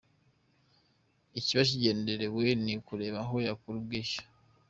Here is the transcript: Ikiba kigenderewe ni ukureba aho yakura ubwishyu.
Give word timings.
Ikiba 1.39 1.61
kigenderewe 1.69 2.45
ni 2.63 2.73
ukureba 2.79 3.19
aho 3.23 3.35
yakura 3.47 3.75
ubwishyu. 3.81 4.23